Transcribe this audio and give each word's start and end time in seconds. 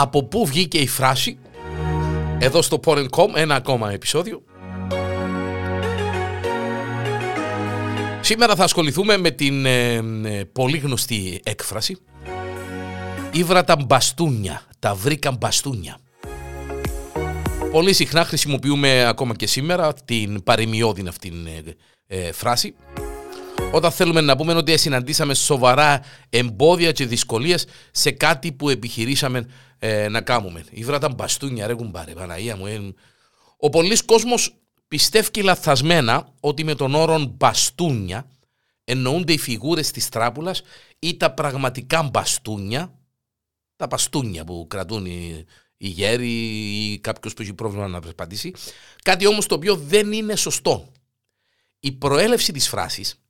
από 0.00 0.24
πού 0.24 0.46
βγήκε 0.46 0.78
η 0.78 0.86
φράση; 0.86 1.38
Εδώ 2.38 2.62
στο 2.62 2.80
Porn.com 2.84 3.26
ένα 3.34 3.54
ακόμα 3.54 3.92
επεισόδιο. 3.92 4.42
Σήμερα 8.20 8.54
θα 8.54 8.64
ασχοληθούμε 8.64 9.16
με 9.16 9.30
την 9.30 9.66
ε, 9.66 9.94
ε, 9.94 10.00
πολύ 10.52 10.78
γνωστή 10.78 11.40
έκφραση. 11.44 11.98
Ήβρα 13.32 13.64
τα 13.64 13.76
μπαστούνια, 13.76 14.62
τα 14.78 14.94
βρήκα 14.94 15.30
μπαστούνια. 15.30 15.98
Πολύ 17.70 17.92
συχνά 17.92 18.24
χρησιμοποιούμε 18.24 19.06
ακόμα 19.06 19.34
και 19.34 19.46
σήμερα 19.46 19.94
την 19.94 20.42
παρεμιώδη 20.42 21.08
αυτήν 21.08 21.34
ε, 22.06 22.32
φράση. 22.32 22.74
Όταν 23.72 23.90
θέλουμε 23.90 24.20
να 24.20 24.36
πούμε 24.36 24.54
ότι 24.54 24.76
συναντήσαμε 24.76 25.34
σοβαρά 25.34 26.02
εμπόδια 26.30 26.92
και 26.92 27.06
δυσκολίες 27.06 27.66
σε 27.90 28.10
κάτι 28.10 28.52
που 28.52 28.68
επιχειρήσαμε 28.68 29.46
ε, 29.78 30.08
να 30.08 30.20
κάνουμε. 30.20 30.64
Η 30.70 30.84
βράτα 30.84 31.08
μπαστούνια 31.08 31.66
ρε 31.66 31.74
κουμπάρε, 31.74 32.12
Παναγία 32.12 32.56
μου. 32.56 32.66
Ε. 32.66 32.94
Ο 33.56 33.68
πολλής 33.70 34.02
κόσμος 34.02 34.56
πιστεύει 34.88 35.42
λαθασμένα 35.42 36.32
ότι 36.40 36.64
με 36.64 36.74
τον 36.74 36.94
όρο 36.94 37.18
μπαστούνια 37.18 38.30
εννοούνται 38.84 39.32
οι 39.32 39.38
φιγούρες 39.38 39.90
της 39.90 40.08
τράπουλας 40.08 40.62
ή 40.98 41.16
τα 41.16 41.32
πραγματικά 41.32 42.02
μπαστούνια, 42.02 42.98
τα 43.76 43.86
μπαστούνια 43.86 44.44
που 44.44 44.66
κρατούν 44.68 45.06
οι, 45.06 45.44
οι 45.76 45.88
γέροι 45.88 46.30
ή 46.92 46.98
κάποιος 46.98 47.34
που 47.34 47.42
έχει 47.42 47.54
πρόβλημα 47.54 47.88
να 47.88 48.00
περπατήσει. 48.00 48.52
Κάτι 49.02 49.26
όμως 49.26 49.46
το 49.46 49.54
οποίο 49.54 49.76
δεν 49.76 50.12
είναι 50.12 50.36
σωστό. 50.36 50.92
Η 51.80 51.92
προέλευση 51.92 52.52
της 52.52 52.68
φράσης 52.68 53.20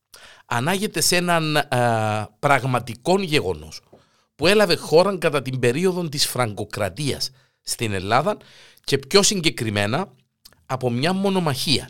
ανάγεται 0.46 1.00
σε 1.00 1.16
έναν 1.16 1.56
α, 1.56 2.28
πραγματικό 2.38 3.20
γεγονός 3.20 3.80
που 4.38 4.46
έλαβε 4.46 4.76
χώρα 4.76 5.18
κατά 5.18 5.42
την 5.42 5.58
περίοδο 5.58 6.08
της 6.08 6.26
Φραγκοκρατίας 6.26 7.30
στην 7.60 7.92
Ελλάδα 7.92 8.36
και 8.84 8.98
πιο 8.98 9.22
συγκεκριμένα 9.22 10.12
από 10.66 10.90
μια 10.90 11.12
μονομαχία. 11.12 11.88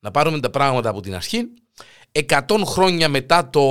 Να 0.00 0.10
πάρουμε 0.10 0.40
τα 0.40 0.50
πράγματα 0.50 0.88
από 0.88 1.00
την 1.00 1.14
αρχή. 1.14 1.44
Εκατόν 2.12 2.66
χρόνια 2.66 3.08
μετά 3.08 3.50
το 3.50 3.62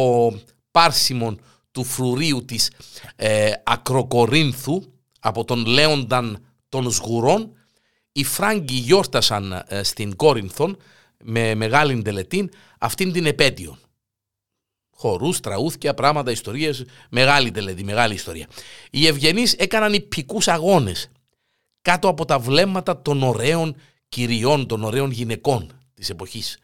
πάρσιμο 0.71 1.35
του 1.71 1.83
φρουρίου 1.83 2.45
της 2.45 2.71
ε, 3.15 3.51
Ακροκορίνθου 3.63 4.83
από 5.19 5.45
τον 5.45 5.65
Λέονταν 5.65 6.45
των 6.69 6.91
Σγουρών, 6.91 7.57
οι 8.11 8.23
Φράγκοι 8.23 8.75
γιόρτασαν 8.75 9.63
ε, 9.67 9.83
στην 9.83 10.15
Κόρινθον 10.15 10.77
με 11.23 11.55
μεγάλη 11.55 12.01
τελετή 12.01 12.49
αυτήν 12.79 13.11
την 13.11 13.25
επέτειο. 13.25 13.77
Χορούς, 14.95 15.39
τραούθια, 15.39 15.93
πράγματα, 15.93 16.31
ιστορίες, 16.31 16.85
μεγάλη 17.09 17.51
τελετή, 17.51 17.83
μεγάλη 17.83 18.13
ιστορία. 18.13 18.47
Οι 18.91 19.07
ευγενείς 19.07 19.53
έκαναν 19.53 19.93
υπηκούς 19.93 20.47
αγώνες 20.47 21.09
κάτω 21.81 22.07
από 22.07 22.25
τα 22.25 22.39
βλέμματα 22.39 23.01
των 23.01 23.23
ωραίων 23.23 23.75
κυριών, 24.09 24.67
των 24.67 24.83
ωραίων 24.83 25.11
γυναικών 25.11 25.71
της 25.93 26.09
εποχής. 26.09 26.57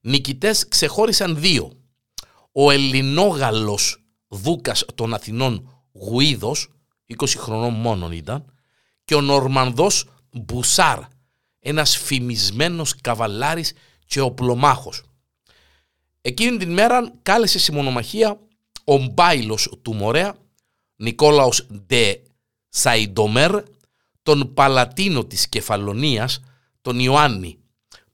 Νικητές 0.00 0.68
ξεχώρισαν 0.68 1.40
δύο. 1.40 1.72
Ο 2.52 2.70
Ελληνόγαλος 2.70 4.02
δούκας 4.28 4.84
των 4.94 5.14
Αθηνών 5.14 5.84
Γουίδος, 5.92 6.68
20 7.06 7.38
χρονών 7.38 7.72
μόνον 7.72 8.12
ήταν, 8.12 8.44
και 9.04 9.14
ο 9.14 9.20
Νορμανδός 9.20 10.08
Μπουσάρ, 10.32 10.98
ένας 11.58 11.96
φημισμένος 11.96 13.00
καβαλάρης 13.00 13.72
και 14.06 14.20
οπλομάχος. 14.20 15.02
Εκείνη 16.22 16.56
την 16.56 16.72
μέρα 16.72 17.12
κάλεσε 17.22 17.58
σε 17.58 17.72
μονομαχία 17.72 18.40
ο 18.84 18.96
μπάιλος 18.98 19.78
του 19.82 19.94
Μωρέα, 19.94 20.36
Νικόλαος 20.96 21.66
Ντε 21.86 22.22
Σαϊντομέρ, 22.68 23.62
τον 24.22 24.54
Παλατίνο 24.54 25.24
της 25.24 25.48
Κεφαλονίας, 25.48 26.40
τον 26.80 26.98
Ιωάννη, 26.98 27.58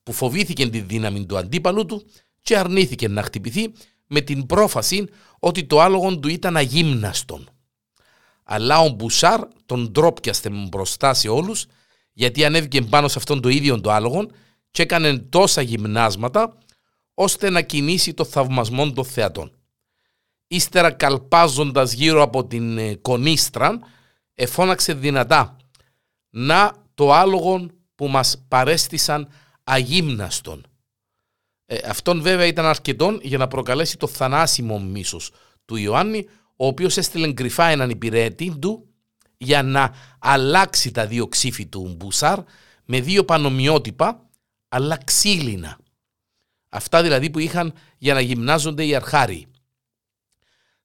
που 0.02 0.12
φοβήθηκε 0.12 0.68
τη 0.68 0.80
δύναμη 0.80 1.26
του 1.26 1.36
αντίπαλου 1.36 1.86
του 1.86 2.06
και 2.40 2.56
αρνήθηκε 2.56 3.08
να 3.08 3.22
χτυπηθεί 3.22 3.72
με 4.06 4.20
την 4.20 4.46
πρόφαση 4.46 5.04
ότι 5.38 5.64
το 5.64 5.80
άλογο 5.80 6.18
του 6.18 6.28
ήταν 6.28 6.56
αγύμναστον. 6.56 7.48
Αλλά 8.44 8.80
ο 8.80 8.88
Μπουσάρ 8.88 9.40
τον 9.66 9.90
ντρόπιαστε 9.90 10.50
μπροστά 10.50 11.14
σε 11.14 11.28
όλους 11.28 11.66
γιατί 12.12 12.44
ανέβηκε 12.44 12.82
πάνω 12.82 13.08
σε 13.08 13.18
αυτόν 13.18 13.40
το 13.40 13.48
ίδιο 13.48 13.80
το 13.80 13.90
άλογο 13.90 14.26
και 14.70 14.82
έκανε 14.82 15.18
τόσα 15.18 15.60
γυμνάσματα 15.62 16.58
ώστε 17.18 17.50
να 17.50 17.62
κινήσει 17.62 18.14
το 18.14 18.24
θαυμασμό 18.24 18.92
των 18.92 19.04
θεατών. 19.04 19.50
Ύστερα 20.46 20.90
καλπάζοντας 20.90 21.92
γύρω 21.92 22.22
από 22.22 22.46
την 22.46 22.78
ε, 22.78 22.94
κονίστρα 22.94 23.78
εφώναξε 24.34 24.94
δυνατά 24.94 25.56
«Να 26.30 26.72
το 26.94 27.12
άλογο 27.12 27.66
που 27.94 28.08
μας 28.08 28.44
παρέστησαν 28.48 29.28
αγύμναστον». 29.64 30.66
Ε, 31.66 31.78
αυτόν 31.88 32.22
βέβαια 32.22 32.46
ήταν 32.46 32.64
αρκετόν 32.64 33.20
για 33.22 33.38
να 33.38 33.48
προκαλέσει 33.48 33.96
το 33.96 34.06
θανάσιμο 34.06 34.80
μίσος 34.80 35.30
του 35.64 35.76
Ιωάννη 35.76 36.26
ο 36.56 36.66
οποίος 36.66 36.96
έστειλε 36.96 37.32
κρυφά 37.32 37.66
έναν 37.66 37.90
υπηρέτη 37.90 38.58
του 38.58 38.88
για 39.36 39.62
να 39.62 39.94
αλλάξει 40.18 40.90
τα 40.90 41.06
δύο 41.06 41.28
ξύφη 41.28 41.66
του 41.66 41.94
Μπουσάρ 41.96 42.38
με 42.84 43.00
δύο 43.00 43.24
πανομοιότυπα 43.24 44.28
αλλά 44.68 44.98
ξύλινα. 45.04 45.78
Αυτά 46.76 47.02
δηλαδή 47.02 47.30
που 47.30 47.38
είχαν 47.38 47.74
για 47.98 48.14
να 48.14 48.20
γυμνάζονται 48.20 48.86
οι 48.86 48.94
αρχάροι. 48.94 49.46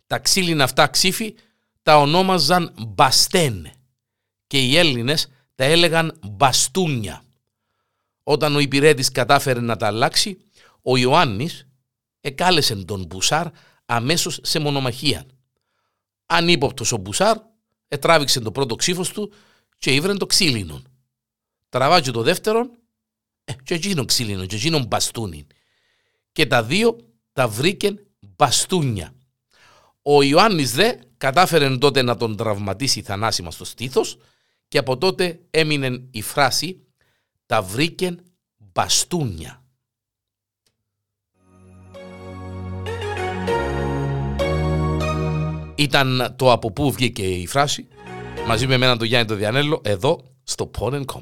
Τα 0.07 0.19
ξύλινα 0.19 0.63
αυτά 0.63 0.87
ξύφη 0.87 1.35
τα 1.81 1.97
ονόμαζαν 1.97 2.73
μπαστέν 2.87 3.71
και 4.47 4.59
οι 4.59 4.77
Έλληνες 4.77 5.27
τα 5.55 5.63
έλεγαν 5.63 6.19
μπαστούνια. 6.21 7.23
Όταν 8.23 8.55
ο 8.55 8.59
υπηρέτης 8.59 9.11
κατάφερε 9.11 9.59
να 9.59 9.77
τα 9.77 9.87
αλλάξει, 9.87 10.37
ο 10.81 10.97
Ιωάννης 10.97 11.67
εκάλεσε 12.21 12.75
τον 12.75 13.05
Μπουσάρ 13.05 13.47
αμέσως 13.85 14.39
σε 14.41 14.59
μονομαχία. 14.59 15.25
Ανύποπτος 16.25 16.91
ο 16.91 16.97
Μπουσάρ 16.97 17.37
ετράβηξε 17.87 18.39
το 18.39 18.51
πρώτο 18.51 18.75
ξύφος 18.75 19.11
του 19.11 19.33
και 19.77 19.93
ήβρε 19.93 20.13
το 20.13 20.25
ξύλινο. 20.25 20.81
Τραβάζει 21.69 22.11
το 22.11 22.21
δεύτερο 22.21 22.69
ε, 23.43 23.53
και 23.63 23.73
εκείνο 23.73 24.05
ξύλινο, 24.05 24.45
και 24.45 24.55
εκείνο 24.55 24.79
μπαστούνι. 24.79 25.47
Και 26.31 26.45
τα 26.45 26.63
δύο 26.63 26.97
τα 27.33 27.47
βρήκε 27.47 27.93
μπαστούνια. 28.19 29.13
Ο 30.01 30.21
Ιωάννης 30.21 30.73
δε 30.73 30.93
κατάφερε 31.17 31.77
τότε 31.77 32.01
να 32.01 32.17
τον 32.17 32.35
τραυματίσει 32.35 33.01
θανάσιμα 33.01 33.51
στο 33.51 33.65
στήθος 33.65 34.17
και 34.67 34.77
από 34.77 34.97
τότε 34.97 35.39
έμεινε 35.49 36.07
η 36.11 36.21
φράση 36.21 36.85
«τα 37.45 37.61
βρήκε 37.61 38.15
μπαστούνια». 38.57 39.63
Ήταν 45.75 46.33
το 46.35 46.51
από 46.51 46.71
πού 46.71 46.91
βγήκε 46.91 47.23
η 47.23 47.47
φράση 47.47 47.87
μαζί 48.47 48.67
με 48.67 48.73
εμένα 48.73 48.97
τον 48.97 49.07
Γιάννη 49.07 49.27
το 49.27 49.35
Διανέλο 49.35 49.81
εδώ 49.83 50.23
στο 50.43 50.71
Porn.com. 50.77 51.21